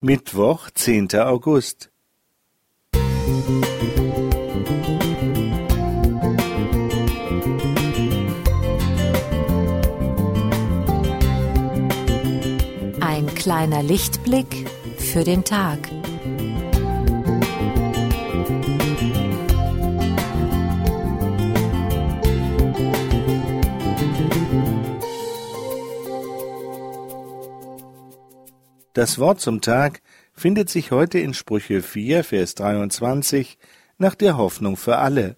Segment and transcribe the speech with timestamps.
[0.00, 1.90] Mittwoch, zehnter August.
[13.00, 15.80] Ein kleiner Lichtblick für den Tag.
[28.98, 30.02] Das Wort zum Tag
[30.32, 33.56] findet sich heute in Sprüche 4, Vers 23
[33.96, 35.36] nach der Hoffnung für alle.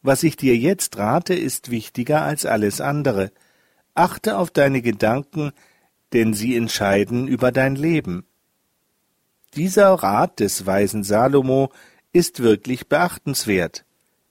[0.00, 3.32] Was ich dir jetzt rate, ist wichtiger als alles andere.
[3.94, 5.52] Achte auf deine Gedanken,
[6.14, 8.24] denn sie entscheiden über dein Leben.
[9.54, 11.70] Dieser Rat des weisen Salomo
[12.12, 13.84] ist wirklich beachtenswert.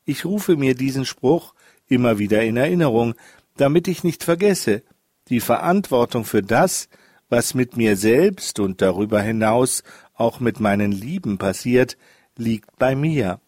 [0.05, 1.54] Ich rufe mir diesen Spruch
[1.88, 3.13] immer wieder in Erinnerung,
[3.57, 4.81] damit ich nicht vergesse,
[5.29, 6.90] die Verantwortung für das,
[7.30, 11.98] was mit mir selbst und darüber hinaus auch mit meinen Lieben passiert,
[12.35, 13.40] liegt bei mir.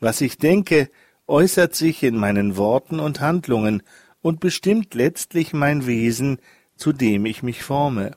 [0.00, 0.90] Was ich denke,
[1.26, 3.82] äußert sich in meinen Worten und Handlungen
[4.20, 6.38] und bestimmt letztlich mein Wesen,
[6.76, 8.16] zu dem ich mich forme.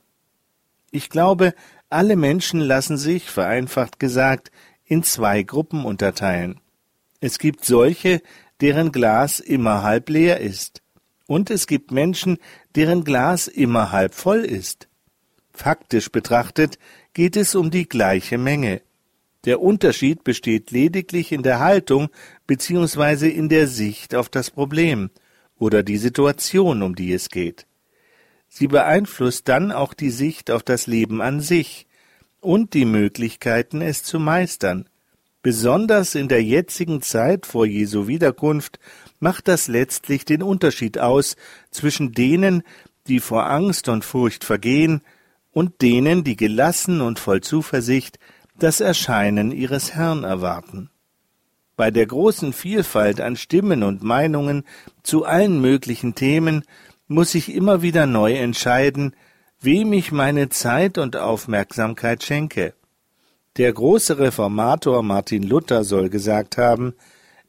[0.91, 1.53] Ich glaube,
[1.89, 4.52] alle Menschen lassen sich, vereinfacht gesagt,
[4.83, 6.59] in zwei Gruppen unterteilen.
[7.19, 8.21] Es gibt solche,
[8.61, 10.81] deren Glas immer halb leer ist,
[11.27, 12.38] und es gibt Menschen,
[12.75, 14.88] deren Glas immer halb voll ist.
[15.58, 16.77] Faktisch betrachtet
[17.13, 18.83] geht es um die gleiche Menge.
[19.44, 22.09] Der Unterschied besteht lediglich in der Haltung
[22.45, 23.27] bzw.
[23.27, 25.09] in der Sicht auf das Problem
[25.58, 27.66] oder die Situation, um die es geht.
[28.47, 31.88] Sie beeinflusst dann auch die Sicht auf das Leben an sich
[32.39, 34.88] und die Möglichkeiten, es zu meistern.
[35.42, 38.80] Besonders in der jetzigen Zeit vor Jesu Wiederkunft
[39.19, 41.36] macht das letztlich den Unterschied aus
[41.71, 42.61] zwischen denen,
[43.08, 45.02] die vor Angst und Furcht vergehen,
[45.58, 48.19] und denen, die gelassen und voll Zuversicht
[48.59, 50.91] das Erscheinen ihres Herrn erwarten.
[51.75, 54.66] Bei der großen Vielfalt an Stimmen und Meinungen
[55.02, 56.61] zu allen möglichen Themen
[57.08, 59.15] muss ich immer wieder neu entscheiden,
[59.59, 62.76] wem ich meine Zeit und Aufmerksamkeit schenke.
[63.58, 66.93] Der große Reformator Martin Luther soll gesagt haben,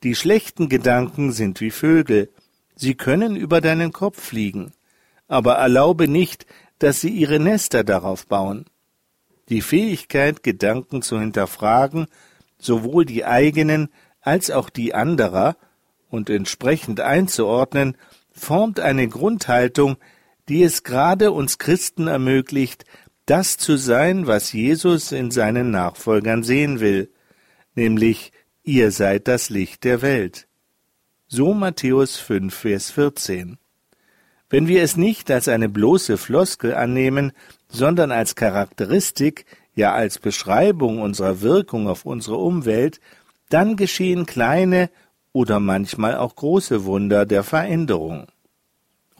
[0.02, 2.30] die schlechten Gedanken sind wie Vögel,
[2.74, 4.72] sie können über deinen Kopf fliegen,
[5.26, 6.46] aber erlaube nicht,
[6.78, 8.66] dass sie ihre Nester darauf bauen.
[9.48, 12.06] Die Fähigkeit, Gedanken zu hinterfragen,
[12.58, 13.88] sowohl die eigenen
[14.20, 15.56] als auch die anderer,
[16.10, 17.96] und entsprechend einzuordnen,
[18.32, 19.96] formt eine Grundhaltung,
[20.48, 22.84] die es gerade uns Christen ermöglicht,
[23.26, 27.12] das zu sein, was Jesus in seinen Nachfolgern sehen will,
[27.74, 30.48] nämlich ihr seid das Licht der Welt.
[31.26, 33.58] So Matthäus 5, Vers 14.
[34.50, 37.32] Wenn wir es nicht als eine bloße Floskel annehmen,
[37.68, 39.44] sondern als Charakteristik,
[39.74, 43.00] ja als Beschreibung unserer Wirkung auf unsere Umwelt,
[43.50, 44.90] dann geschehen kleine
[45.32, 48.26] oder manchmal auch große Wunder der Veränderung.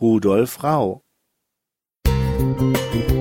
[0.00, 1.02] Rudolf Rau
[2.06, 3.17] Musik